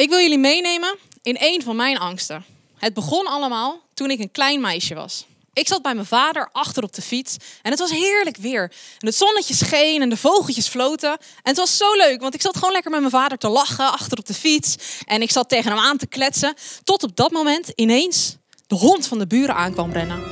[0.00, 2.44] Ik wil jullie meenemen in een van mijn angsten.
[2.78, 5.26] Het begon allemaal toen ik een klein meisje was.
[5.52, 8.62] Ik zat bij mijn vader achter op de fiets en het was heerlijk weer.
[8.98, 11.10] En het zonnetje scheen en de vogeltjes floten.
[11.10, 13.92] En het was zo leuk, want ik zat gewoon lekker met mijn vader te lachen
[13.92, 14.76] achter op de fiets.
[15.04, 16.54] En ik zat tegen hem aan te kletsen.
[16.84, 18.36] Tot op dat moment ineens
[18.66, 20.22] de hond van de buren aankwam rennen.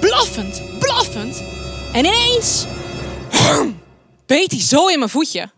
[0.00, 1.42] Blaffend, blaffend.
[1.92, 2.64] En ineens
[4.26, 5.50] beet hij zo in mijn voetje.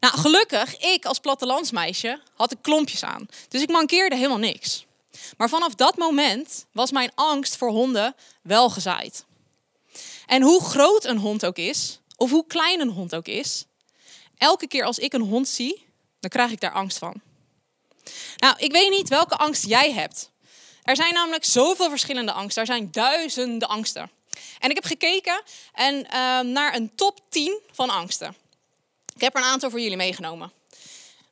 [0.00, 3.28] Nou, gelukkig, ik als plattelandsmeisje had ik klompjes aan.
[3.48, 4.86] Dus ik mankeerde helemaal niks.
[5.36, 9.24] Maar vanaf dat moment was mijn angst voor honden wel gezaaid.
[10.26, 13.64] En hoe groot een hond ook is, of hoe klein een hond ook is,
[14.36, 15.86] elke keer als ik een hond zie,
[16.20, 17.20] dan krijg ik daar angst van.
[18.36, 20.30] Nou, ik weet niet welke angst jij hebt.
[20.82, 22.62] Er zijn namelijk zoveel verschillende angsten.
[22.62, 24.10] Er zijn duizenden angsten.
[24.58, 25.42] En ik heb gekeken
[25.72, 28.36] en, uh, naar een top 10 van angsten.
[29.18, 30.52] Ik heb er een aantal voor jullie meegenomen.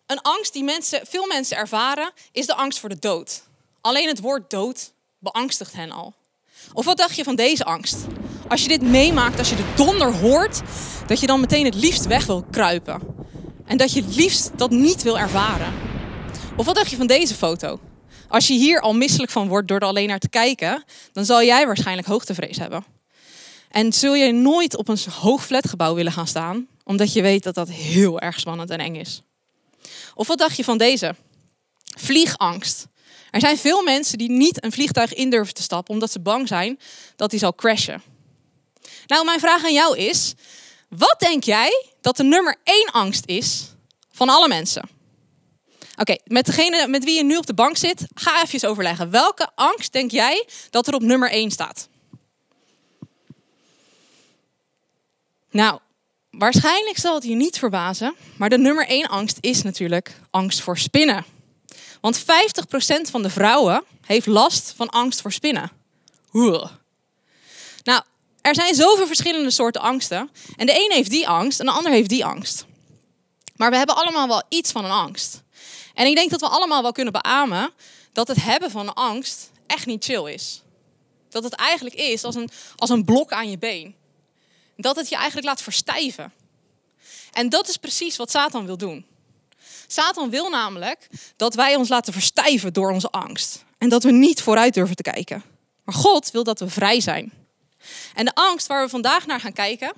[0.07, 3.43] Een angst die mensen, veel mensen ervaren is de angst voor de dood.
[3.81, 6.15] Alleen het woord dood beangstigt hen al.
[6.73, 7.97] Of wat dacht je van deze angst?
[8.49, 10.61] Als je dit meemaakt, als je de donder hoort,
[11.07, 13.01] dat je dan meteen het liefst weg wil kruipen.
[13.67, 15.75] En dat je het liefst dat niet wil ervaren.
[16.57, 17.81] Of wat dacht je van deze foto?
[18.29, 21.43] Als je hier al misselijk van wordt door er alleen naar te kijken, dan zal
[21.43, 22.85] jij waarschijnlijk hoogtevrees hebben.
[23.71, 27.55] En zul je nooit op een hoog flatgebouw willen gaan staan, omdat je weet dat
[27.55, 29.23] dat heel erg spannend en eng is.
[30.15, 31.15] Of wat dacht je van deze?
[31.97, 32.87] Vliegangst.
[33.31, 36.49] Er zijn veel mensen die niet een vliegtuig in durven te stappen omdat ze bang
[36.49, 36.79] zijn
[37.17, 38.03] dat hij zal crashen.
[39.07, 40.35] Nou, mijn vraag aan jou is:
[40.89, 43.65] wat denk jij dat de nummer één angst is
[44.11, 44.89] van alle mensen?
[45.97, 49.11] Oké, met degene met wie je nu op de bank zit, ga even overleggen.
[49.11, 51.89] Welke angst denk jij dat er op nummer één staat?
[55.51, 55.81] Nou,
[56.39, 60.79] waarschijnlijk zal het je niet verbazen, maar de nummer één angst is natuurlijk angst voor
[60.79, 61.25] spinnen.
[62.01, 62.25] Want 50%
[63.11, 65.71] van de vrouwen heeft last van angst voor spinnen.
[67.83, 68.03] Nou,
[68.41, 70.31] er zijn zoveel verschillende soorten angsten.
[70.57, 72.65] En de een heeft die angst en de ander heeft die angst.
[73.57, 75.43] Maar we hebben allemaal wel iets van een angst.
[75.95, 77.71] En ik denk dat we allemaal wel kunnen beamen
[78.13, 80.63] dat het hebben van een angst echt niet chill is.
[81.29, 83.95] Dat het eigenlijk is als een, als een blok aan je been.
[84.77, 86.33] Dat het je eigenlijk laat verstijven.
[87.33, 89.07] En dat is precies wat Satan wil doen.
[89.87, 93.65] Satan wil namelijk dat wij ons laten verstijven door onze angst.
[93.79, 95.43] En dat we niet vooruit durven te kijken.
[95.85, 97.33] Maar God wil dat we vrij zijn.
[98.15, 99.93] En de angst waar we vandaag naar gaan kijken,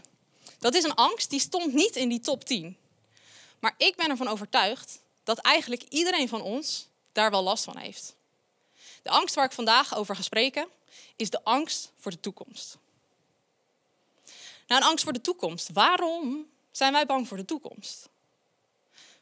[0.59, 2.77] dat is een angst die stond niet in die top 10.
[3.61, 8.15] Maar ik ben ervan overtuigd dat eigenlijk iedereen van ons daar wel last van heeft.
[9.03, 10.69] De angst waar ik vandaag over ga spreken,
[11.17, 12.79] is de angst voor de toekomst.
[14.69, 15.73] Nou, een angst voor de toekomst.
[15.73, 18.09] Waarom zijn wij bang voor de toekomst?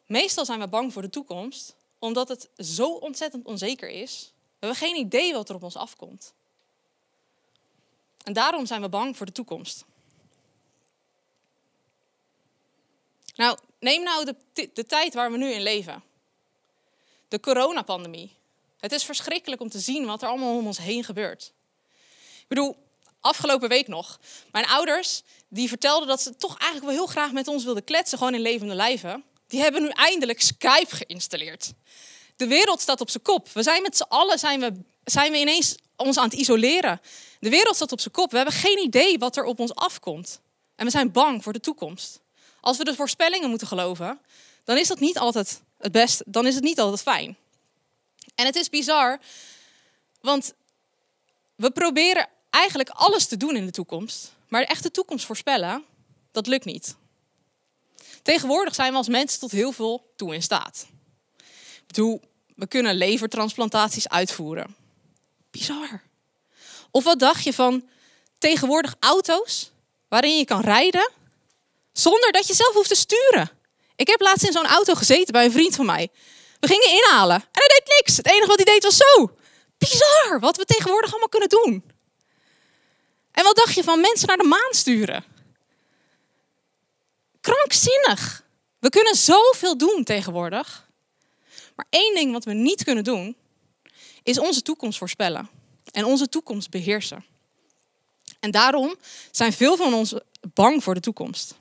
[0.07, 4.33] Meestal zijn we bang voor de toekomst omdat het zo ontzettend onzeker is.
[4.33, 6.35] We hebben geen idee wat er op ons afkomt.
[8.25, 9.85] En daarom zijn we bang voor de toekomst.
[13.35, 16.03] Nou, neem nou de, de tijd waar we nu in leven.
[17.29, 18.37] De coronapandemie.
[18.79, 21.53] Het is verschrikkelijk om te zien wat er allemaal om ons heen gebeurt.
[22.41, 22.77] Ik bedoel,
[23.27, 24.19] afgelopen week nog.
[24.53, 28.19] Mijn ouders die vertelden dat ze toch eigenlijk wel heel graag met ons wilden kletsen,
[28.19, 29.25] gewoon in levende lijven.
[29.47, 31.73] Die hebben nu eindelijk Skype geïnstalleerd.
[32.37, 33.49] De wereld staat op zijn kop.
[33.49, 34.73] We zijn met z'n allen zijn we,
[35.05, 37.01] zijn we ineens ons aan het isoleren.
[37.41, 38.31] De wereld staat op zijn kop.
[38.31, 40.41] We hebben geen idee wat er op ons afkomt.
[40.75, 42.21] En we zijn bang voor de toekomst.
[42.61, 44.21] Als we de voorspellingen moeten geloven,
[44.65, 46.25] dan is dat niet altijd het beste.
[46.27, 47.37] Dan is het niet altijd fijn.
[48.35, 49.19] En het is bizar,
[50.21, 50.53] want
[51.55, 54.33] we proberen eigenlijk alles te doen in de toekomst.
[54.49, 55.85] Maar de echte toekomst voorspellen,
[56.33, 56.97] dat lukt niet.
[58.23, 60.87] Tegenwoordig zijn we als mensen tot heel veel toe in staat.
[61.37, 62.21] Ik bedoel,
[62.55, 64.77] we kunnen levertransplantaties uitvoeren.
[65.51, 66.03] Bizar.
[66.91, 67.89] Of wat dacht je van
[68.39, 69.71] tegenwoordig auto's
[70.09, 71.11] waarin je kan rijden
[71.93, 73.51] zonder dat je zelf hoeft te sturen?
[73.97, 76.09] Ik heb laatst in zo'n auto gezeten bij een vriend van mij.
[76.61, 78.17] We gingen inhalen en hij deed niks.
[78.17, 79.31] Het enige wat hij deed was zo.
[79.79, 81.95] Bizar wat we tegenwoordig allemaal kunnen doen.
[83.37, 85.25] En wat dacht je van mensen naar de maan sturen?
[87.41, 88.45] Krankzinnig.
[88.79, 90.89] We kunnen zoveel doen tegenwoordig.
[91.75, 93.37] Maar één ding wat we niet kunnen doen,
[94.23, 95.49] is onze toekomst voorspellen
[95.93, 97.25] en onze toekomst beheersen.
[98.41, 98.95] En daarom
[99.31, 100.15] zijn veel van ons
[100.55, 101.55] bang voor de toekomst.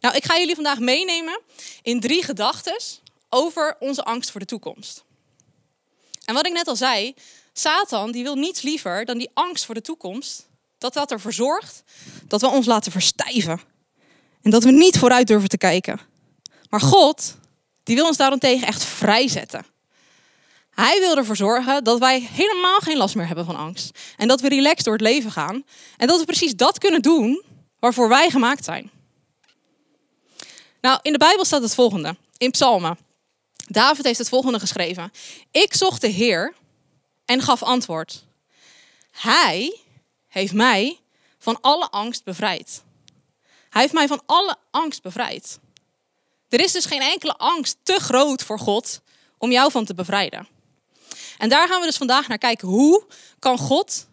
[0.00, 1.40] Nou, ik ga jullie vandaag meenemen
[1.82, 2.76] in drie gedachten
[3.28, 5.04] over onze angst voor de toekomst.
[6.24, 7.14] En wat ik net al zei,
[7.52, 10.48] Satan die wil niets liever dan die angst voor de toekomst.
[10.78, 11.82] Dat dat ervoor zorgt
[12.26, 13.60] dat we ons laten verstijven.
[14.42, 16.00] En dat we niet vooruit durven te kijken.
[16.68, 17.36] Maar God,
[17.82, 19.66] die wil ons daarentegen echt vrijzetten.
[20.70, 23.98] Hij wil ervoor zorgen dat wij helemaal geen last meer hebben van angst.
[24.16, 25.64] En dat we relaxed door het leven gaan.
[25.96, 27.42] En dat we precies dat kunnen doen
[27.78, 28.90] waarvoor wij gemaakt zijn.
[30.80, 32.16] Nou, in de Bijbel staat het volgende.
[32.36, 32.98] In Psalmen.
[33.66, 35.12] David heeft het volgende geschreven.
[35.50, 36.54] Ik zocht de Heer
[37.24, 38.24] en gaf antwoord.
[39.10, 39.80] Hij
[40.28, 41.00] heeft mij
[41.38, 42.82] van alle angst bevrijd.
[43.70, 45.58] Hij heeft mij van alle angst bevrijd.
[46.48, 49.00] Er is dus geen enkele angst te groot voor God
[49.38, 50.48] om jou van te bevrijden.
[51.38, 52.68] En daar gaan we dus vandaag naar kijken.
[52.68, 53.06] Hoe
[53.38, 54.06] kan God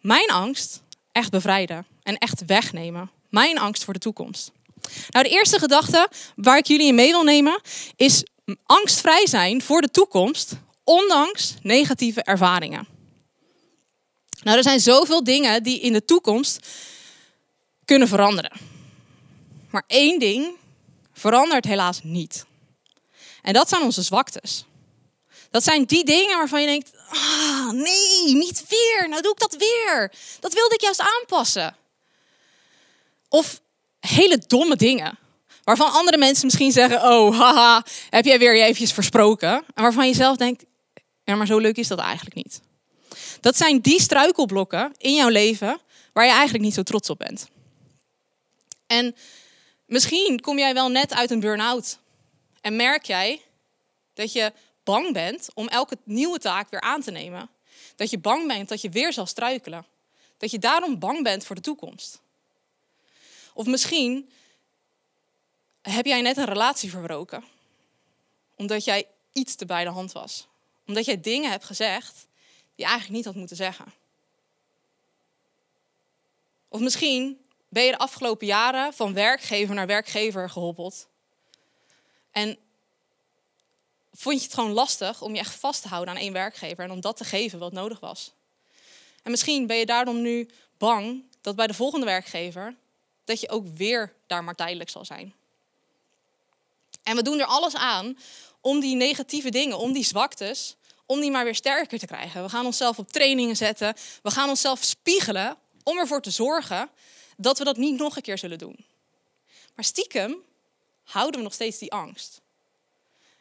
[0.00, 0.82] mijn angst
[1.12, 3.10] echt bevrijden en echt wegnemen?
[3.28, 4.52] Mijn angst voor de toekomst.
[5.08, 7.60] Nou, de eerste gedachte waar ik jullie in mee wil nemen
[7.96, 8.24] is
[8.66, 10.52] angstvrij zijn voor de toekomst,
[10.90, 12.86] ondanks negatieve ervaringen.
[14.42, 16.66] Nou, er zijn zoveel dingen die in de toekomst
[17.84, 18.52] kunnen veranderen.
[19.70, 20.56] Maar één ding
[21.12, 22.44] verandert helaas niet.
[23.42, 24.64] En dat zijn onze zwaktes.
[25.50, 29.08] Dat zijn die dingen waarvan je denkt, ah, nee, niet weer.
[29.08, 30.12] Nou doe ik dat weer.
[30.40, 31.76] Dat wilde ik juist aanpassen.
[33.28, 33.60] Of
[34.00, 35.18] hele domme dingen.
[35.64, 39.64] Waarvan andere mensen misschien zeggen, oh, haha, heb jij weer je eventjes versproken.
[39.74, 40.64] En waarvan je zelf denkt,
[41.30, 42.60] ja, maar zo leuk is dat eigenlijk niet.
[43.40, 45.80] Dat zijn die struikelblokken in jouw leven
[46.12, 47.48] waar je eigenlijk niet zo trots op bent.
[48.86, 49.16] En
[49.86, 51.98] misschien kom jij wel net uit een burn-out
[52.60, 53.40] en merk jij
[54.14, 54.52] dat je
[54.84, 57.50] bang bent om elke nieuwe taak weer aan te nemen.
[57.96, 59.86] Dat je bang bent dat je weer zal struikelen.
[60.36, 62.20] Dat je daarom bang bent voor de toekomst.
[63.54, 64.30] Of misschien
[65.82, 67.44] heb jij net een relatie verbroken.
[68.56, 70.48] Omdat jij iets te bij de hand was.
[70.90, 72.26] Omdat jij dingen hebt gezegd
[72.74, 73.92] die eigenlijk niet had moeten zeggen.
[76.68, 81.08] Of misschien ben je de afgelopen jaren van werkgever naar werkgever gehoppeld.
[82.30, 82.58] En
[84.12, 86.90] vond je het gewoon lastig om je echt vast te houden aan één werkgever en
[86.90, 88.32] om dat te geven wat nodig was.
[89.22, 90.48] En misschien ben je daarom nu
[90.78, 92.76] bang dat bij de volgende werkgever
[93.24, 95.34] dat je ook weer daar maar tijdelijk zal zijn.
[97.02, 98.18] En we doen er alles aan
[98.60, 100.76] om die negatieve dingen, om die zwaktes,
[101.10, 102.42] om die maar weer sterker te krijgen.
[102.42, 106.90] We gaan onszelf op trainingen zetten, we gaan onszelf spiegelen om ervoor te zorgen
[107.36, 108.86] dat we dat niet nog een keer zullen doen.
[109.74, 110.42] Maar stiekem
[111.04, 112.40] houden we nog steeds die angst.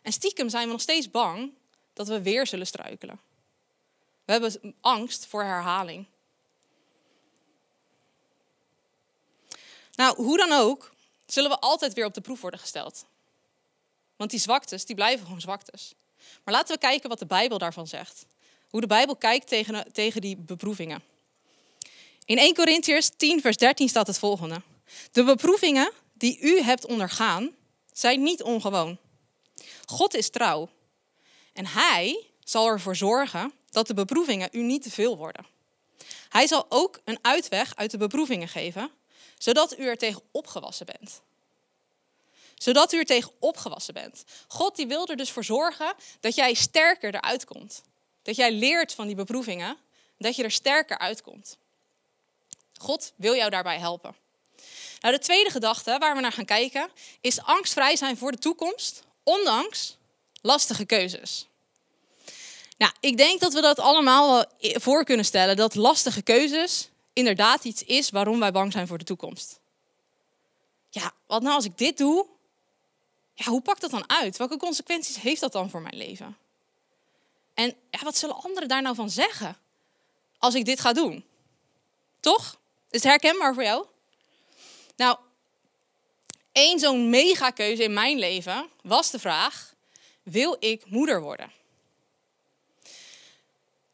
[0.02, 1.54] En stiekem zijn we nog steeds bang
[1.94, 3.20] dat we weer zullen struikelen.
[4.26, 6.06] We hebben angst voor herhaling.
[9.94, 10.92] Nou, hoe dan ook,
[11.26, 13.06] zullen we altijd weer op de proef worden gesteld.
[14.16, 15.94] Want die zwaktes, die blijven gewoon zwaktes.
[16.44, 18.26] Maar laten we kijken wat de Bijbel daarvan zegt.
[18.70, 21.04] Hoe de Bijbel kijkt tegen, tegen die beproevingen.
[22.26, 24.62] In 1 Corinthiërs 10, vers 13 staat het volgende.
[25.12, 27.56] De beproevingen die u hebt ondergaan,
[27.94, 28.98] zijn niet ongewoon.
[29.86, 30.70] God is trouw.
[31.54, 35.46] En Hij zal ervoor zorgen dat de beproevingen u niet te veel worden.
[36.30, 38.92] Hij zal ook een uitweg uit de beproevingen geven,
[39.38, 41.22] zodat u er tegen opgewassen bent.
[42.60, 44.24] Zodat u er tegen opgewassen bent.
[44.48, 47.82] God die wil er dus voor zorgen dat jij sterker eruit komt.
[48.22, 49.78] Dat jij leert van die beproevingen,
[50.18, 51.58] dat je er sterker uitkomt.
[52.78, 54.16] God wil jou daarbij helpen.
[55.00, 56.90] Nou, de tweede gedachte waar we naar gaan kijken
[57.22, 59.98] is angstvrij zijn voor de toekomst ondanks
[60.42, 61.48] lastige keuzes.
[62.78, 67.84] Nou, ik denk dat we dat allemaal voor kunnen stellen dat lastige keuzes inderdaad iets
[67.84, 69.60] is waarom wij bang zijn voor de toekomst.
[70.90, 72.28] Ja, wat nou als ik dit doe?
[73.40, 74.38] Ja, hoe pakt dat dan uit?
[74.38, 76.38] Welke consequenties heeft dat dan voor mijn leven?
[77.54, 79.58] En ja, wat zullen anderen daar nou van zeggen
[80.38, 81.26] als ik dit ga doen?
[82.20, 82.60] Toch?
[82.90, 83.86] Is het herkenbaar voor jou?
[84.96, 85.18] Nou,
[86.52, 89.74] Eén zo'n megakeuze in mijn leven was de vraag:
[90.24, 91.52] wil ik moeder worden?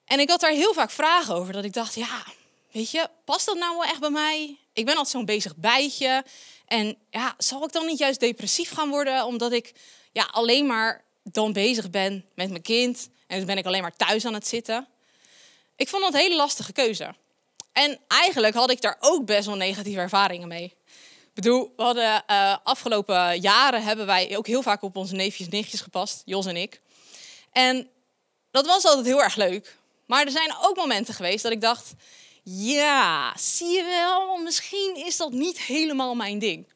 [0.05, 2.25] En ik had daar heel vaak vragen over, dat ik dacht, ja,
[2.71, 4.57] weet je, past dat nou wel echt bij mij?
[4.75, 6.24] Ik ben altijd zo'n bezig bijtje.
[6.65, 9.74] En ja, zal ik dan niet juist depressief gaan worden, omdat ik
[10.12, 13.96] ja, alleen maar dan bezig ben met mijn kind en dan ben ik alleen maar
[13.96, 14.88] thuis aan het zitten?
[15.75, 17.15] Ik vond dat een hele lastige keuze.
[17.72, 20.75] En eigenlijk had ik daar ook best wel negatieve ervaringen mee
[21.36, 25.53] bedoel, we hadden uh, afgelopen jaren hebben wij ook heel vaak op onze neefjes en
[25.53, 26.82] nichtjes gepast, Jos en ik.
[27.51, 27.89] En
[28.51, 29.77] dat was altijd heel erg leuk.
[30.05, 31.94] Maar er zijn ook momenten geweest dat ik dacht,
[32.53, 36.73] ja, zie je wel, misschien is dat niet helemaal mijn ding.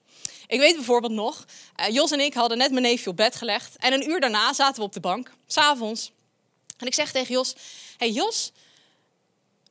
[0.48, 1.46] Ik weet bijvoorbeeld nog,
[1.80, 3.78] uh, Jos en ik hadden net mijn neefje op bed gelegd.
[3.78, 6.12] En een uur daarna zaten we op de bank, s'avonds.
[6.78, 7.56] En ik zeg tegen Jos,
[7.98, 8.52] hey Jos,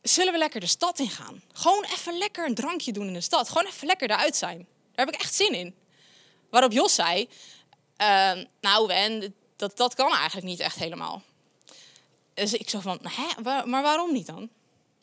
[0.03, 1.43] zullen we lekker de stad in gaan?
[1.53, 3.49] Gewoon even lekker een drankje doen in de stad.
[3.49, 4.67] Gewoon even lekker eruit zijn.
[4.95, 5.75] Daar heb ik echt zin in.
[6.51, 7.29] Waarop Jos zei,
[7.99, 11.23] Ehm, nou, Wen, dat, dat kan eigenlijk niet echt helemaal.
[12.35, 13.01] Dus ik zo van,
[13.43, 14.49] maar waarom niet dan?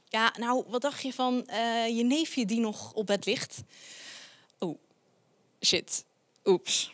[0.09, 3.61] Ja, nou, wat dacht je van eh, je neefje die nog op bed ligt?
[4.59, 4.77] Oeh,
[5.61, 6.05] shit,
[6.45, 6.93] oeps.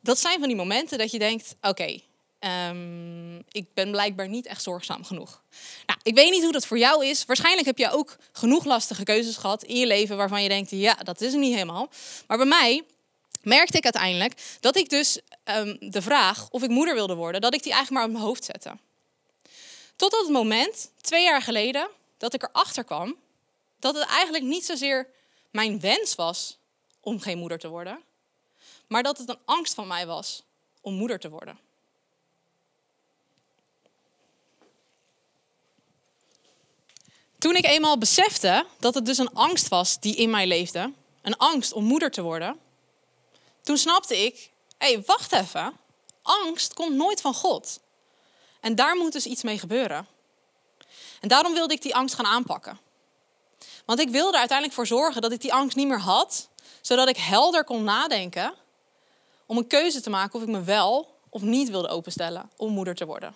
[0.00, 2.00] Dat zijn van die momenten dat je denkt, oké,
[2.38, 5.42] ehm, ik ben blijkbaar niet echt zorgzaam genoeg.
[5.86, 7.24] Nou, ik weet niet hoe dat voor jou is.
[7.24, 10.94] Waarschijnlijk heb je ook genoeg lastige keuzes gehad in je leven waarvan je denkt, ja,
[10.94, 11.88] dat is het niet helemaal.
[12.26, 12.82] Maar bij mij
[13.42, 17.54] merkte ik uiteindelijk dat ik dus ehm, de vraag of ik moeder wilde worden, dat
[17.54, 18.76] ik die eigenlijk maar op mijn hoofd zette.
[19.96, 21.88] Tot het moment, twee jaar geleden,
[22.20, 23.16] dat ik erachter kwam
[23.78, 25.08] dat het eigenlijk niet zozeer
[25.50, 26.58] mijn wens was
[27.00, 28.02] om geen moeder te worden,
[28.86, 30.42] maar dat het een angst van mij was
[30.80, 31.58] om moeder te worden.
[37.38, 41.36] Toen ik eenmaal besefte dat het dus een angst was die in mij leefde, een
[41.36, 42.60] angst om moeder te worden,
[43.62, 45.76] toen snapte ik, hé, hey, wacht even,
[46.22, 47.80] angst komt nooit van God.
[48.60, 50.06] En daar moet dus iets mee gebeuren.
[51.20, 52.78] En daarom wilde ik die angst gaan aanpakken.
[53.84, 56.48] Want ik wilde er uiteindelijk voor zorgen dat ik die angst niet meer had,
[56.80, 58.54] zodat ik helder kon nadenken
[59.46, 62.94] om een keuze te maken of ik me wel of niet wilde openstellen om moeder
[62.94, 63.34] te worden.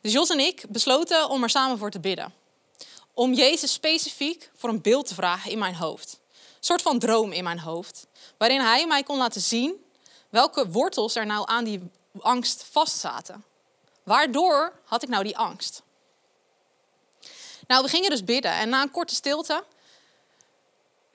[0.00, 2.34] Dus Jos en ik besloten om er samen voor te bidden.
[3.14, 6.18] Om Jezus specifiek voor een beeld te vragen in mijn hoofd.
[6.32, 8.06] Een soort van droom in mijn hoofd.
[8.36, 9.84] Waarin hij mij kon laten zien
[10.30, 13.44] welke wortels er nou aan die angst vastzaten.
[14.02, 15.82] Waardoor had ik nou die angst?
[17.66, 19.64] Nou, we gingen dus bidden en na een korte stilte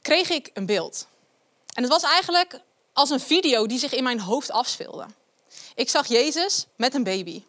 [0.02, 1.08] kreeg ik een beeld.
[1.74, 2.60] En het was eigenlijk
[2.94, 5.06] als een video die zich in mijn hoofd afspeelde.
[5.76, 7.44] Ik zag Jezus met een baby.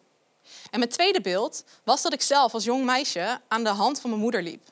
[0.71, 4.09] En mijn tweede beeld was dat ik zelf als jong meisje aan de hand van
[4.09, 4.63] mijn moeder liep.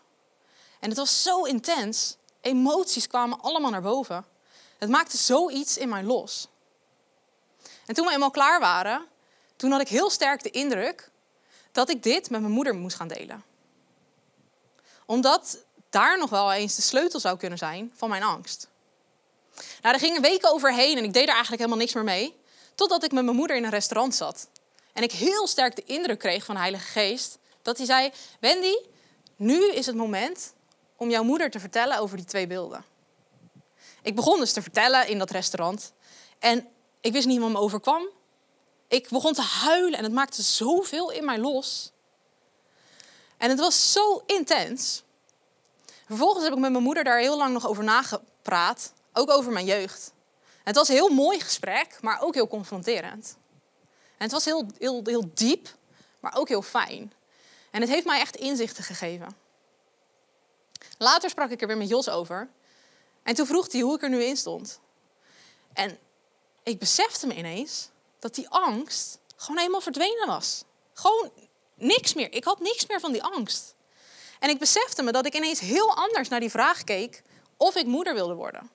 [0.79, 2.15] En het was zo intens.
[2.41, 4.25] Emoties kwamen allemaal naar boven.
[4.77, 6.47] Het maakte zoiets in mij los.
[7.85, 9.05] En toen we eenmaal klaar waren,
[9.55, 11.09] toen had ik heel sterk de indruk
[11.71, 13.43] dat ik dit met mijn moeder moest gaan delen.
[15.09, 15.57] Omdat
[15.89, 18.67] daar nog wel eens de sleutel zou kunnen zijn van mijn angst.
[19.81, 22.35] Nou, er gingen weken overheen en ik deed er eigenlijk helemaal niks meer mee.
[22.75, 24.47] Totdat ik met mijn moeder in een restaurant zat.
[24.93, 28.75] En ik heel sterk de indruk kreeg van de Heilige Geest dat hij zei: Wendy,
[29.35, 30.53] nu is het moment
[30.95, 32.85] om jouw moeder te vertellen over die twee beelden.
[34.01, 35.93] Ik begon dus te vertellen in dat restaurant.
[36.39, 36.67] En
[37.01, 38.07] ik wist niet wat me overkwam.
[38.87, 41.91] Ik begon te huilen en het maakte zoveel in mij los.
[43.39, 45.03] En het was zo intens.
[46.05, 48.93] Vervolgens heb ik met mijn moeder daar heel lang nog over nagepraat.
[49.13, 50.13] Ook over mijn jeugd.
[50.63, 53.37] Het was een heel mooi gesprek, maar ook heel confronterend.
[53.91, 55.67] En het was heel, heel, heel diep,
[56.19, 57.13] maar ook heel fijn.
[57.71, 59.35] En het heeft mij echt inzichten gegeven.
[60.97, 62.49] Later sprak ik er weer met Jos over.
[63.23, 64.79] En toen vroeg hij hoe ik er nu in stond.
[65.73, 65.97] En
[66.63, 70.63] ik besefte me ineens dat die angst gewoon helemaal verdwenen was.
[70.93, 71.31] Gewoon
[71.81, 72.33] niks meer.
[72.33, 73.75] Ik had niks meer van die angst.
[74.39, 77.21] En ik besefte me dat ik ineens heel anders naar die vraag keek
[77.57, 78.69] of ik moeder wilde worden.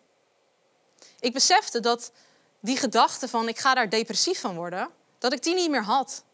[1.20, 2.12] Ik besefte dat
[2.61, 6.25] die gedachte van ik ga daar depressief van worden, dat ik die niet meer had.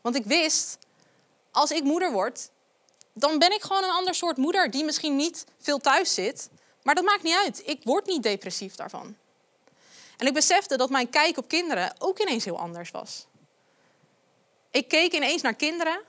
[0.00, 0.78] Want ik wist,
[1.50, 2.50] als ik moeder word,
[3.12, 6.48] dan ben ik gewoon een ander soort moeder die misschien niet veel thuis zit.
[6.82, 7.62] Maar dat maakt niet uit.
[7.64, 9.16] Ik word niet depressief daarvan.
[10.16, 13.26] En ik besefte dat mijn kijk op kinderen ook ineens heel anders was.
[14.70, 16.00] Ik keek ineens naar kinderen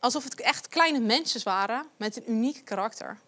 [0.00, 3.20] alsof het echt kleine mensjes waren met een uniek karakter.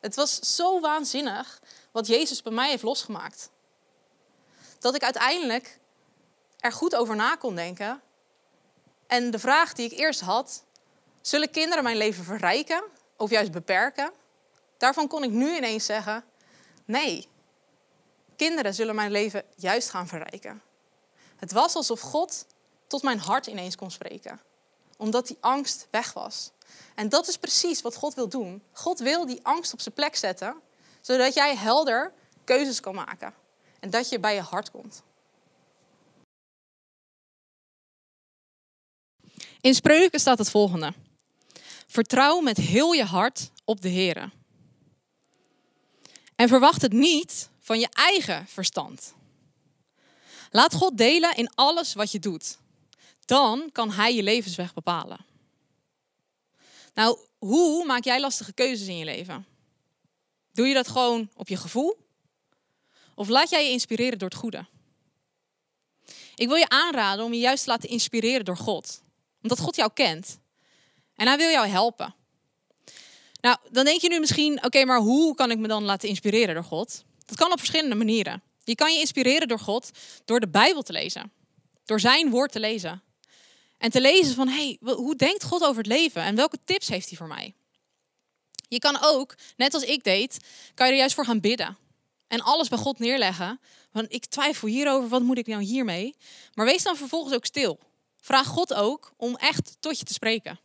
[0.00, 1.60] Het was zo waanzinnig
[1.92, 3.50] wat Jezus bij mij heeft losgemaakt.
[4.78, 5.78] Dat ik uiteindelijk
[6.58, 8.02] er goed over na kon denken.
[9.06, 10.64] En de vraag die ik eerst had,
[11.20, 12.84] zullen kinderen mijn leven verrijken
[13.16, 14.12] of juist beperken?
[14.76, 16.24] Daarvan kon ik nu ineens zeggen,
[16.84, 17.28] nee,
[18.36, 20.62] kinderen zullen mijn leven juist gaan verrijken.
[21.36, 22.46] Het was alsof God
[22.86, 24.40] tot mijn hart ineens kon spreken,
[24.96, 26.50] omdat die angst weg was.
[26.94, 28.62] En dat is precies wat God wil doen.
[28.72, 30.54] God wil die angst op zijn plek zetten,
[31.00, 32.12] zodat jij helder
[32.44, 33.34] keuzes kan maken
[33.80, 35.02] en dat je bij je hart komt.
[39.60, 40.94] In spreuken staat het volgende:
[41.86, 44.30] Vertrouw met heel je hart op de Heer.
[46.36, 49.14] En verwacht het niet van je eigen verstand.
[50.50, 52.58] Laat God delen in alles wat je doet.
[53.24, 55.18] Dan kan Hij je levensweg bepalen.
[56.94, 59.46] Nou, hoe maak jij lastige keuzes in je leven?
[60.52, 61.96] Doe je dat gewoon op je gevoel?
[63.14, 64.66] Of laat jij je inspireren door het goede?
[66.34, 69.02] Ik wil je aanraden om je juist te laten inspireren door God.
[69.42, 70.38] Omdat God jou kent.
[71.14, 72.14] En hij wil jou helpen.
[73.40, 76.54] Nou, dan denk je nu misschien, oké, maar hoe kan ik me dan laten inspireren
[76.54, 77.04] door God?
[77.26, 78.42] Dat kan op verschillende manieren.
[78.64, 79.90] Je kan je inspireren door God
[80.24, 81.32] door de Bijbel te lezen.
[81.84, 83.02] Door zijn woord te lezen.
[83.84, 87.08] En te lezen van, hey, hoe denkt God over het leven en welke tips heeft
[87.08, 87.54] hij voor mij?
[88.68, 90.38] Je kan ook, net als ik deed,
[90.74, 91.76] kan je er juist voor gaan bidden.
[92.28, 93.60] En alles bij God neerleggen.
[93.92, 96.16] Want ik twijfel hierover, wat moet ik nou hiermee?
[96.54, 97.78] Maar wees dan vervolgens ook stil.
[98.20, 100.60] Vraag God ook om echt tot je te spreken.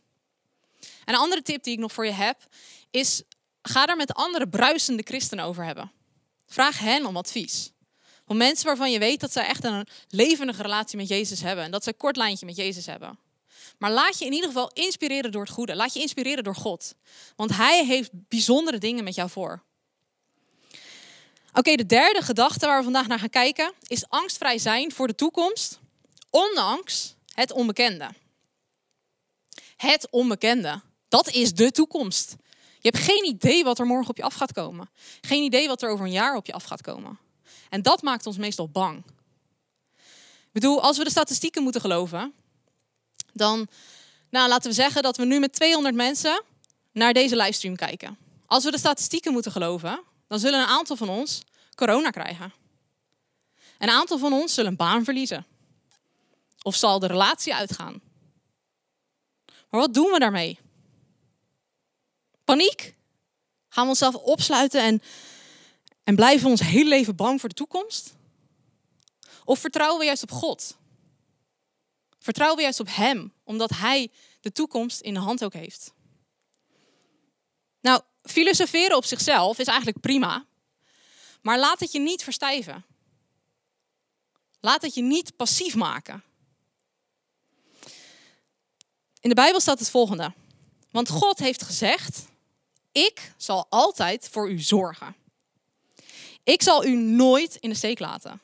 [1.04, 2.38] En een andere tip die ik nog voor je heb,
[2.90, 3.22] is
[3.62, 5.92] ga daar met andere bruisende christenen over hebben.
[6.46, 7.72] Vraag hen om advies.
[8.30, 11.64] Om mensen waarvan je weet dat ze echt een levendige relatie met Jezus hebben.
[11.64, 13.18] En dat ze een kort lijntje met Jezus hebben.
[13.78, 15.76] Maar laat je in ieder geval inspireren door het goede.
[15.76, 16.94] Laat je inspireren door God.
[17.36, 19.62] Want Hij heeft bijzondere dingen met jou voor.
[21.52, 25.14] Oké, de derde gedachte waar we vandaag naar gaan kijken is angstvrij zijn voor de
[25.14, 25.78] toekomst,
[26.30, 28.10] ondanks het onbekende.
[29.76, 32.36] Het onbekende, dat is de toekomst.
[32.80, 34.90] Je hebt geen idee wat er morgen op je af gaat komen.
[35.20, 37.18] Geen idee wat er over een jaar op je af gaat komen.
[37.70, 39.02] En dat maakt ons meestal bang.
[40.50, 42.32] Ik bedoel, als we de statistieken moeten geloven,
[43.32, 43.68] dan
[44.30, 46.42] nou, laten we zeggen dat we nu met 200 mensen
[46.92, 48.18] naar deze livestream kijken.
[48.46, 51.42] Als we de statistieken moeten geloven, dan zullen een aantal van ons
[51.74, 52.52] corona krijgen.
[53.78, 55.46] Een aantal van ons zullen een baan verliezen.
[56.62, 58.00] Of zal de relatie uitgaan.
[59.70, 60.58] Maar wat doen we daarmee?
[62.44, 62.94] Paniek?
[63.68, 65.02] Gaan we onszelf opsluiten en,
[66.10, 68.14] en blijven we ons hele leven bang voor de toekomst?
[69.44, 70.76] Of vertrouwen we juist op God?
[72.18, 75.92] Vertrouwen we juist op Hem, omdat Hij de toekomst in de hand ook heeft?
[77.80, 80.46] Nou, filosoferen op zichzelf is eigenlijk prima,
[81.42, 82.84] maar laat het je niet verstijven.
[84.60, 86.22] Laat het je niet passief maken.
[89.20, 90.32] In de Bijbel staat het volgende.
[90.90, 92.24] Want God heeft gezegd,
[92.92, 95.18] ik zal altijd voor u zorgen.
[96.42, 98.40] Ik zal u nooit in de steek laten.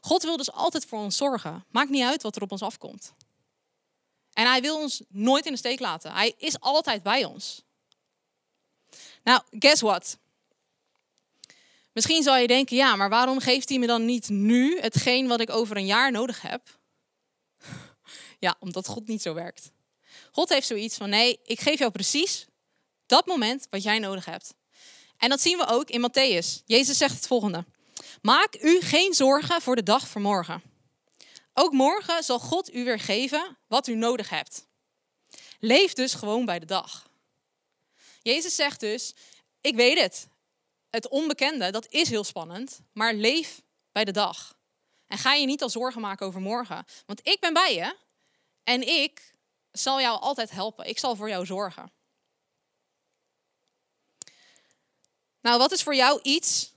[0.00, 1.64] God wil dus altijd voor ons zorgen.
[1.70, 3.12] Maakt niet uit wat er op ons afkomt.
[4.32, 6.12] En hij wil ons nooit in de steek laten.
[6.12, 7.62] Hij is altijd bij ons.
[9.22, 10.18] Nou, guess what?
[11.92, 15.40] Misschien zal je denken, ja, maar waarom geeft hij me dan niet nu hetgeen wat
[15.40, 16.62] ik over een jaar nodig heb?
[18.38, 19.70] Ja, omdat God niet zo werkt.
[20.32, 22.46] God heeft zoiets van, nee, ik geef jou precies
[23.06, 24.54] dat moment wat jij nodig hebt.
[25.22, 26.64] En dat zien we ook in Matthäus.
[26.66, 27.64] Jezus zegt het volgende.
[28.22, 30.62] Maak u geen zorgen voor de dag van morgen.
[31.54, 34.66] Ook morgen zal God u weer geven wat u nodig hebt.
[35.58, 37.08] Leef dus gewoon bij de dag.
[38.22, 39.14] Jezus zegt dus,
[39.60, 40.26] ik weet het.
[40.90, 44.56] Het onbekende, dat is heel spannend, maar leef bij de dag.
[45.06, 46.84] En ga je niet al zorgen maken over morgen.
[47.06, 47.96] Want ik ben bij je
[48.64, 49.34] en ik
[49.72, 50.88] zal jou altijd helpen.
[50.88, 51.92] Ik zal voor jou zorgen.
[55.42, 56.72] Nou, wat is voor jou iets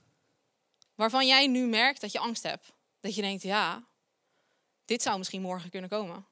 [0.94, 2.72] waarvan jij nu merkt dat je angst hebt?
[3.00, 3.84] Dat je denkt, ja,
[4.84, 6.26] dit zou misschien morgen kunnen komen.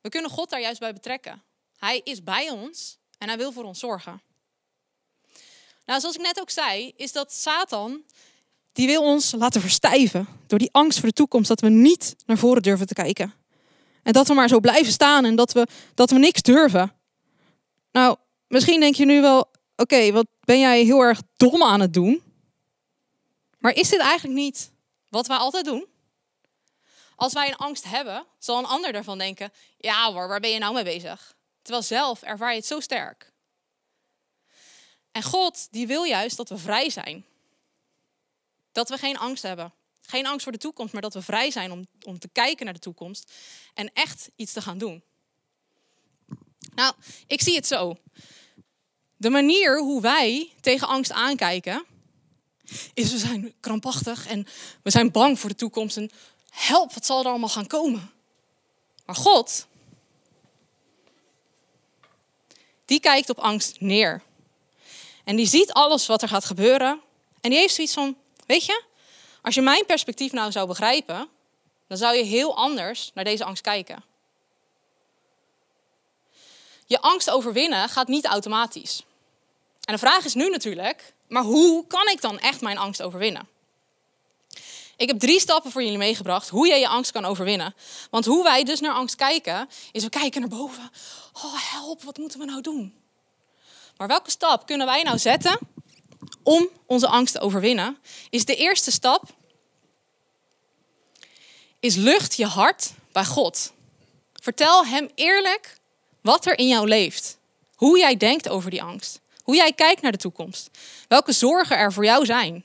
[0.00, 1.42] We kunnen God daar juist bij betrekken.
[1.78, 4.22] Hij is bij ons en hij wil voor ons zorgen.
[5.84, 8.04] Nou, zoals ik net ook zei, is dat Satan,
[8.72, 12.38] die wil ons laten verstijven door die angst voor de toekomst, dat we niet naar
[12.38, 13.34] voren durven te kijken.
[14.02, 16.92] En dat we maar zo blijven staan en dat we, dat we niks durven.
[17.92, 19.49] Nou, misschien denk je nu wel,
[19.80, 22.22] oké, wat ben jij heel erg dom aan het doen?
[23.58, 24.70] Maar is dit eigenlijk niet
[25.08, 25.86] wat wij altijd doen?
[27.16, 30.58] Als wij een angst hebben, zal een ander daarvan denken: ja hoor, waar ben je
[30.58, 31.34] nou mee bezig?
[31.62, 33.32] Terwijl zelf ervaar je het zo sterk.
[35.12, 37.24] En God, die wil juist dat we vrij zijn.
[38.72, 39.72] Dat we geen angst hebben.
[40.00, 42.74] Geen angst voor de toekomst, maar dat we vrij zijn om, om te kijken naar
[42.74, 43.32] de toekomst
[43.74, 45.02] en echt iets te gaan doen.
[46.74, 46.94] Nou,
[47.26, 47.96] ik zie het zo.
[49.20, 51.84] De manier hoe wij tegen angst aankijken,
[52.94, 54.46] is we zijn krampachtig en
[54.82, 55.96] we zijn bang voor de toekomst.
[55.96, 56.10] En
[56.50, 58.10] help, wat zal er allemaal gaan komen?
[59.06, 59.66] Maar God,
[62.84, 64.22] die kijkt op angst neer.
[65.24, 67.00] En die ziet alles wat er gaat gebeuren.
[67.40, 68.82] En die heeft zoiets van, weet je,
[69.42, 71.28] als je mijn perspectief nou zou begrijpen,
[71.86, 74.04] dan zou je heel anders naar deze angst kijken.
[76.86, 79.04] Je angst overwinnen gaat niet automatisch.
[79.80, 83.48] En de vraag is nu natuurlijk, maar hoe kan ik dan echt mijn angst overwinnen?
[84.96, 87.74] Ik heb drie stappen voor jullie meegebracht hoe je je angst kan overwinnen.
[88.10, 90.90] Want hoe wij dus naar angst kijken, is we kijken naar boven.
[91.32, 92.94] Oh, help, wat moeten we nou doen?
[93.96, 95.58] Maar welke stap kunnen wij nou zetten
[96.42, 97.98] om onze angst te overwinnen?
[98.30, 99.22] Is de eerste stap,
[101.80, 103.72] is lucht je hart bij God.
[104.32, 105.78] Vertel hem eerlijk
[106.20, 107.38] wat er in jou leeft.
[107.74, 109.19] Hoe jij denkt over die angst.
[109.42, 110.70] Hoe jij kijkt naar de toekomst.
[111.08, 112.64] Welke zorgen er voor jou zijn.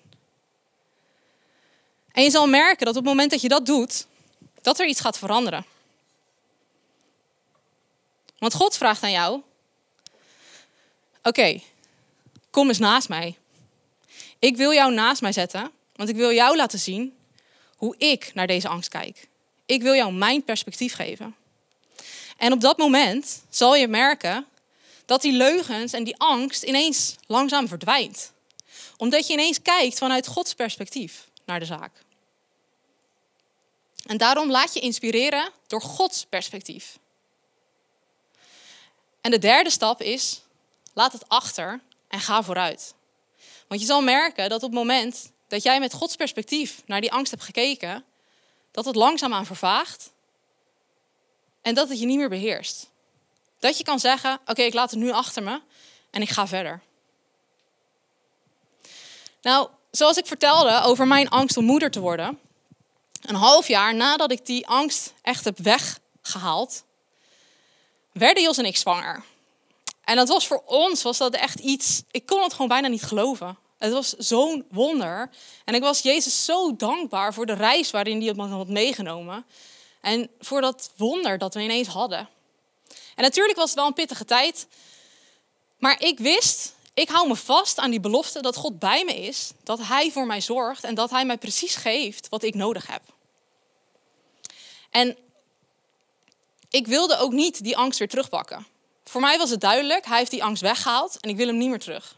[2.11, 4.07] En je zal merken dat op het moment dat je dat doet,
[4.61, 5.65] dat er iets gaat veranderen.
[8.38, 9.41] Want God vraagt aan jou:
[11.23, 11.61] Oké,
[12.49, 13.38] kom eens naast mij.
[14.39, 17.17] Ik wil jou naast mij zetten, want ik wil jou laten zien
[17.75, 19.27] hoe ik naar deze angst kijk.
[19.65, 21.35] Ik wil jou mijn perspectief geven.
[22.38, 24.45] En op dat moment zal je merken
[25.05, 28.33] dat die leugens en die angst ineens langzaam verdwijnt.
[28.97, 31.91] Omdat je ineens kijkt vanuit Gods perspectief naar de zaak.
[34.05, 36.97] En daarom laat je inspireren door Gods perspectief.
[39.21, 40.41] En de derde stap is,
[40.93, 42.93] laat het achter en ga vooruit.
[43.67, 47.11] Want je zal merken dat op het moment dat jij met Gods perspectief naar die
[47.11, 48.05] angst hebt gekeken,
[48.71, 50.11] dat het langzaamaan vervaagt
[51.61, 52.89] en dat het je niet meer beheerst.
[53.59, 55.61] Dat je kan zeggen, oké, ik laat het nu achter me
[56.11, 56.81] en ik ga verder.
[59.41, 62.39] Nou, zoals ik vertelde over mijn angst om moeder te worden,
[63.21, 66.83] een half jaar nadat ik die angst echt heb weggehaald,
[68.11, 69.23] werden Jos en ik zwanger.
[70.03, 73.03] En dat was voor ons was dat echt iets, ik kon het gewoon bijna niet
[73.03, 73.57] geloven.
[73.77, 75.29] Het was zo'n wonder.
[75.65, 79.45] En ik was Jezus zo dankbaar voor de reis waarin hij me had meegenomen.
[80.01, 82.29] En voor dat wonder dat we ineens hadden.
[83.15, 84.67] En natuurlijk was het wel een pittige tijd.
[85.78, 89.51] Maar ik wist, ik hou me vast aan die belofte dat God bij me is.
[89.63, 93.01] Dat Hij voor mij zorgt en dat Hij mij precies geeft wat ik nodig heb.
[94.89, 95.17] En
[96.69, 98.67] ik wilde ook niet die angst weer terugpakken.
[99.04, 101.69] Voor mij was het duidelijk, hij heeft die angst weggehaald en ik wil hem niet
[101.69, 102.17] meer terug.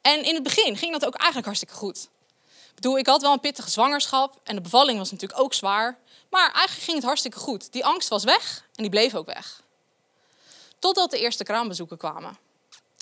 [0.00, 2.08] En in het begin ging dat ook eigenlijk hartstikke goed.
[2.68, 5.98] Ik bedoel, ik had wel een pittige zwangerschap en de bevalling was natuurlijk ook zwaar.
[6.36, 7.72] Maar eigenlijk ging het hartstikke goed.
[7.72, 9.62] Die angst was weg en die bleef ook weg.
[10.78, 12.38] Totdat de eerste kraambezoeken kwamen.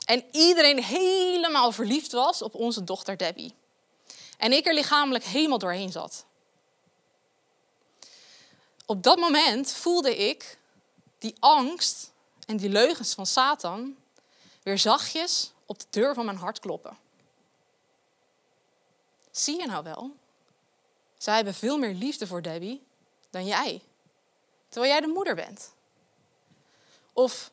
[0.05, 3.55] En iedereen helemaal verliefd was op onze dochter Debbie.
[4.39, 6.25] En ik er lichamelijk helemaal doorheen zat.
[8.87, 10.59] Op dat moment voelde ik
[11.19, 12.13] die angst
[12.47, 13.97] en die leugens van Satan
[14.63, 16.99] weer zachtjes op de deur van mijn hart kloppen.
[19.31, 20.17] Zie je nou wel?
[21.19, 22.83] Zij hebben veel meer liefde voor Debbie
[23.35, 23.83] dan jij,
[24.69, 25.73] terwijl jij de moeder bent.
[27.13, 27.51] Of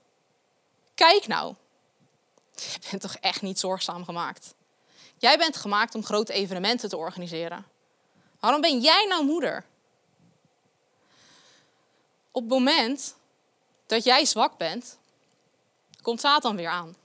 [0.96, 1.56] kijk nou,
[2.74, 4.54] je bent toch echt niet zorgzaam gemaakt.
[5.18, 7.66] Jij bent gemaakt om grote evenementen te organiseren.
[8.40, 9.66] Waarom ben jij nou moeder?
[12.32, 13.16] Op het moment
[13.86, 14.98] dat jij zwak bent,
[16.02, 16.96] komt Satan weer aan.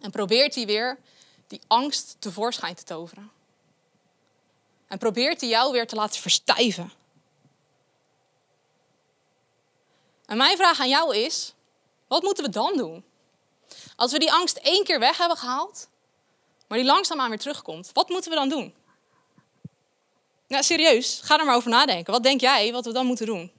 [0.00, 0.98] En probeert hij weer
[1.46, 3.30] die angst tevoorschijn te toveren.
[4.86, 6.92] En probeert hij jou weer te laten verstijven.
[10.34, 11.54] En mijn vraag aan jou is,
[12.08, 13.04] wat moeten we dan doen?
[13.96, 15.88] Als we die angst één keer weg hebben gehaald,
[16.68, 18.74] maar die langzaamaan weer terugkomt, wat moeten we dan doen?
[20.48, 22.12] Nou, serieus, ga er maar over nadenken.
[22.12, 23.52] Wat denk jij wat we dan moeten doen?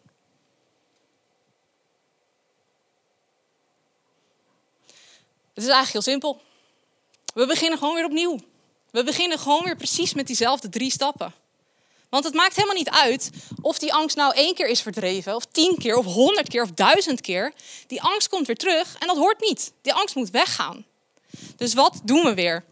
[5.53, 6.41] Het is eigenlijk heel simpel.
[7.33, 8.39] We beginnen gewoon weer opnieuw.
[8.91, 11.33] We beginnen gewoon weer precies met diezelfde drie stappen.
[12.15, 13.29] Want het maakt helemaal niet uit
[13.61, 16.71] of die angst nou één keer is verdreven, of tien keer, of honderd keer, of
[16.71, 17.53] duizend keer.
[17.87, 19.71] Die angst komt weer terug en dat hoort niet.
[19.81, 20.85] Die angst moet weggaan.
[21.55, 22.63] Dus wat doen we weer?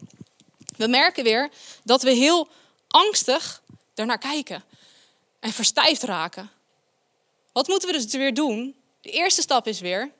[0.76, 1.48] We merken weer
[1.82, 2.48] dat we heel
[2.88, 3.62] angstig
[3.94, 4.64] ernaar kijken
[5.40, 6.50] en verstijfd raken.
[7.52, 8.74] Wat moeten we dus weer doen?
[9.00, 10.10] De eerste stap is weer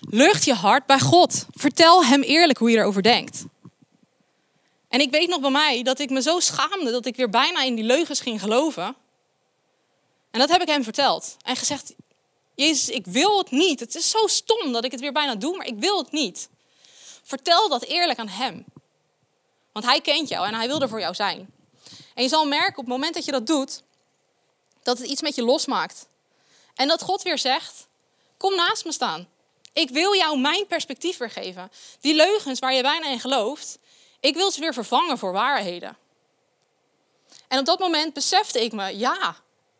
[0.00, 1.46] Lucht je hart bij God.
[1.50, 3.44] Vertel Hem eerlijk hoe je erover denkt.
[4.90, 7.62] En ik weet nog bij mij dat ik me zo schaamde dat ik weer bijna
[7.62, 8.96] in die leugens ging geloven.
[10.30, 11.36] En dat heb ik hem verteld.
[11.42, 11.94] En gezegd,
[12.54, 13.80] Jezus, ik wil het niet.
[13.80, 16.48] Het is zo stom dat ik het weer bijna doe, maar ik wil het niet.
[17.22, 18.64] Vertel dat eerlijk aan Hem.
[19.72, 21.54] Want Hij kent jou en Hij wil er voor jou zijn.
[22.14, 23.82] En je zal merken op het moment dat je dat doet,
[24.82, 26.08] dat het iets met je losmaakt.
[26.74, 27.86] En dat God weer zegt,
[28.36, 29.28] kom naast me staan.
[29.72, 31.70] Ik wil jou mijn perspectief weer geven.
[32.00, 33.78] Die leugens waar je bijna in gelooft,
[34.20, 35.96] ik wil ze weer vervangen voor waarheden.
[37.48, 39.36] En op dat moment besefte ik me, ja,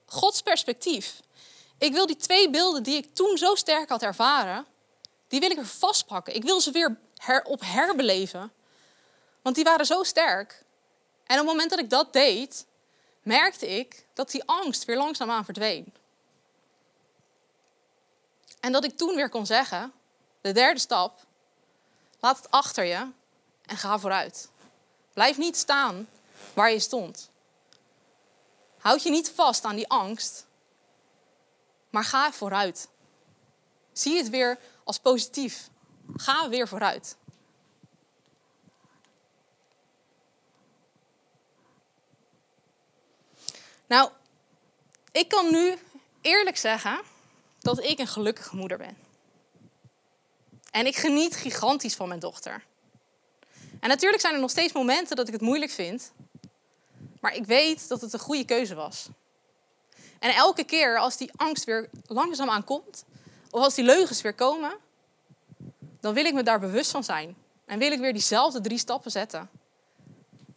[0.06, 1.20] Gods perspectief.
[1.78, 4.66] Ik wil die twee beelden die ik toen zo sterk had ervaren,
[5.28, 6.34] die wil ik er vastpakken.
[6.34, 6.98] Ik wil ze weer
[7.44, 8.52] op herbeleven.
[9.42, 10.64] Want die waren zo sterk.
[11.26, 12.66] En op het moment dat ik dat deed,
[13.22, 15.94] merkte ik dat die angst weer langzaamaan verdween.
[18.60, 19.92] En dat ik toen weer kon zeggen,
[20.40, 21.20] de derde stap,
[22.20, 23.06] laat het achter je
[23.70, 24.50] en ga vooruit.
[25.12, 26.08] Blijf niet staan
[26.54, 27.30] waar je stond.
[28.78, 30.46] Houd je niet vast aan die angst,
[31.90, 32.88] maar ga vooruit.
[33.92, 35.70] Zie het weer als positief.
[36.16, 37.16] Ga weer vooruit.
[43.86, 44.10] Nou,
[45.12, 45.78] ik kan nu
[46.20, 47.00] eerlijk zeggen
[47.58, 48.96] dat ik een gelukkige moeder ben.
[50.70, 52.68] En ik geniet gigantisch van mijn dochter.
[53.80, 56.12] En natuurlijk zijn er nog steeds momenten dat ik het moeilijk vind.
[57.20, 59.08] Maar ik weet dat het een goede keuze was.
[60.18, 63.04] En elke keer als die angst weer langzaam aankomt,
[63.50, 64.72] of als die leugens weer komen,
[66.00, 67.36] dan wil ik me daar bewust van zijn.
[67.64, 69.50] En wil ik weer diezelfde drie stappen zetten.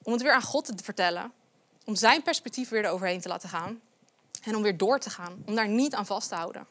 [0.03, 1.31] Om het weer aan God te vertellen.
[1.85, 3.81] Om zijn perspectief weer eroverheen te laten gaan.
[4.43, 5.43] En om weer door te gaan.
[5.45, 6.67] Om daar niet aan vast te houden.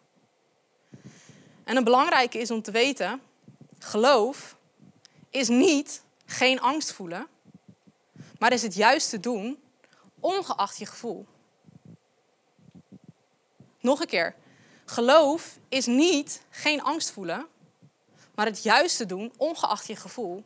[1.65, 3.23] En een belangrijke is om te weten:
[3.79, 4.57] geloof
[5.31, 7.27] is niet geen angst voelen,
[8.39, 9.63] maar is het juiste doen,
[10.21, 11.27] ongeacht je gevoel.
[13.81, 14.35] Nog een keer.
[14.85, 17.47] Geloof is niet geen angst voelen,
[18.35, 20.45] maar het juiste doen, ongeacht je gevoel.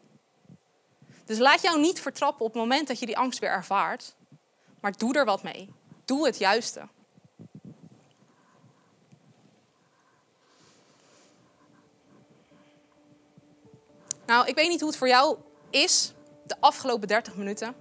[1.24, 4.14] Dus laat jou niet vertrappen op het moment dat je die angst weer ervaart,
[4.80, 5.68] maar doe er wat mee.
[6.04, 6.88] Doe het juiste.
[14.26, 15.38] Nou, ik weet niet hoe het voor jou
[15.82, 17.74] is de afgelopen 30 minuten.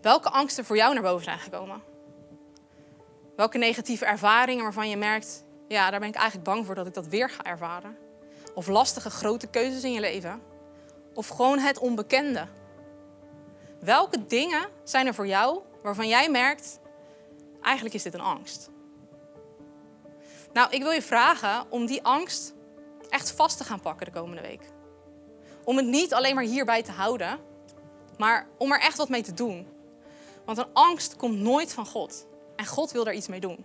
[0.00, 1.82] Welke angsten voor jou naar boven zijn gekomen?
[3.36, 6.94] Welke negatieve ervaringen waarvan je merkt, ja, daar ben ik eigenlijk bang voor dat ik
[6.94, 7.96] dat weer ga ervaren?
[8.54, 10.42] Of lastige grote keuzes in je leven?
[11.14, 12.46] Of gewoon het onbekende?
[13.80, 16.80] Welke dingen zijn er voor jou waarvan jij merkt,
[17.60, 18.70] eigenlijk is dit een angst?
[20.52, 22.54] Nou, ik wil je vragen om die angst
[23.08, 24.62] echt vast te gaan pakken de komende week.
[25.64, 27.38] Om het niet alleen maar hierbij te houden,
[28.18, 29.66] maar om er echt wat mee te doen.
[30.44, 32.26] Want een angst komt nooit van God.
[32.56, 33.64] En God wil daar iets mee doen.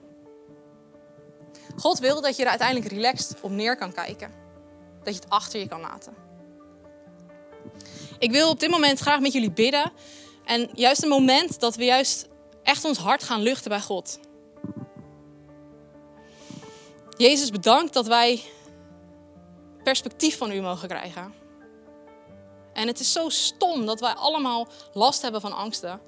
[1.75, 4.31] God wil dat je er uiteindelijk relaxed op neer kan kijken.
[5.03, 6.13] Dat je het achter je kan laten.
[8.19, 9.91] Ik wil op dit moment graag met jullie bidden.
[10.45, 12.27] En juist een moment dat we juist
[12.63, 14.19] echt ons hart gaan luchten bij God.
[17.17, 18.41] Jezus, bedankt dat wij
[19.83, 21.33] perspectief van u mogen krijgen.
[22.77, 26.01] En het is zo stom dat wij allemaal last hebben van angsten.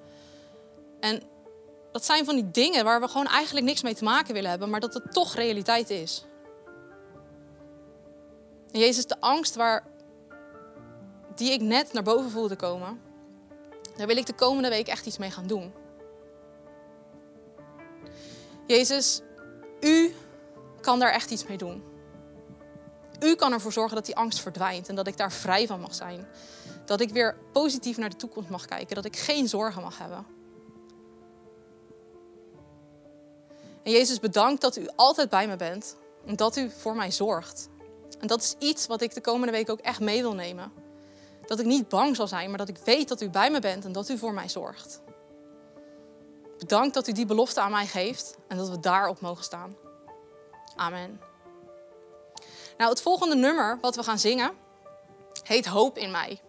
[1.00, 1.22] En
[1.92, 4.70] dat zijn van die dingen waar we gewoon eigenlijk niks mee te maken willen hebben,
[4.70, 6.26] maar dat het toch realiteit is.
[8.72, 9.88] En Jezus, de angst waar,
[11.36, 13.02] die ik net naar boven voelde komen,
[13.98, 15.74] daar wil ik de komende week echt iets mee gaan doen.
[18.68, 19.22] Jezus,
[19.80, 20.16] u
[20.82, 21.84] kan daar echt iets mee doen.
[23.20, 25.96] U kan ervoor zorgen dat die angst verdwijnt en dat ik daar vrij van mag
[25.96, 26.28] zijn.
[26.86, 30.26] Dat ik weer positief naar de toekomst mag kijken, dat ik geen zorgen mag hebben.
[33.84, 37.70] En Jezus, bedankt dat u altijd bij me bent en dat u voor mij zorgt.
[38.20, 40.72] En dat is iets wat ik de komende week ook echt mee wil nemen.
[41.46, 43.86] Dat ik niet bang zal zijn, maar dat ik weet dat u bij me bent
[43.86, 45.02] en dat u voor mij zorgt.
[46.58, 49.76] Bedankt dat u die belofte aan mij geeft en dat we daarop mogen staan.
[50.76, 51.29] Amen.
[52.80, 54.52] Nou, het volgende nummer wat we gaan zingen
[55.44, 56.42] heet Hoop in mij.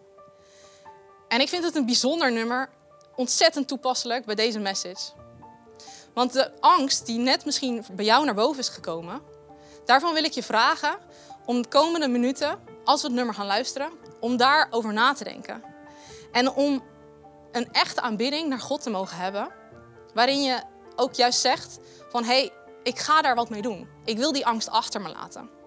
[1.29, 2.69] En ik vind het een bijzonder nummer,
[3.17, 5.11] ontzettend toepasselijk bij deze message.
[6.15, 9.21] Want de angst die net misschien bij jou naar boven is gekomen,
[9.85, 10.99] daarvan wil ik je vragen
[11.47, 13.91] om de komende minuten, als we het nummer gaan luisteren,
[14.21, 15.63] om daarover na te denken.
[16.33, 16.83] En om
[17.53, 19.53] een echte aanbidding naar God te mogen hebben,
[20.15, 20.63] waarin je
[20.97, 23.89] ook juist zegt van hé, hey, ik ga daar wat mee doen.
[24.05, 25.60] Ik wil die angst achter me laten.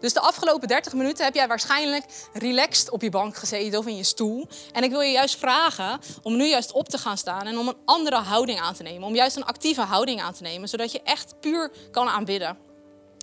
[0.00, 3.96] Dus de afgelopen 30 minuten heb jij waarschijnlijk relaxed op je bank gezeten of in
[3.96, 4.48] je stoel.
[4.72, 7.68] En ik wil je juist vragen om nu juist op te gaan staan en om
[7.68, 9.08] een andere houding aan te nemen.
[9.08, 12.58] Om juist een actieve houding aan te nemen, zodat je echt puur kan aanbidden.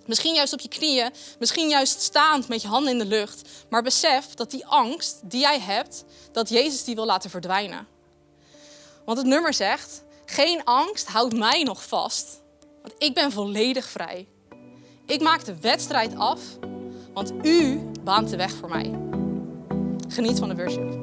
[0.05, 3.49] Misschien juist op je knieën, misschien juist staand met je handen in de lucht.
[3.69, 7.87] Maar besef dat die angst die jij hebt, dat Jezus die wil laten verdwijnen.
[9.05, 12.41] Want het nummer zegt, geen angst houdt mij nog vast,
[12.81, 14.27] want ik ben volledig vrij.
[15.13, 16.41] Ik maak de wedstrijd af,
[17.13, 18.99] want u baant de weg voor mij.
[20.07, 21.02] Geniet van de worship.